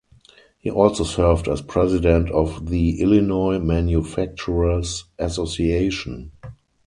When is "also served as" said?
0.71-1.61